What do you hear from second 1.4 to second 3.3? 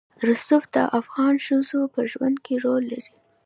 ښځو په ژوند کې رول لري.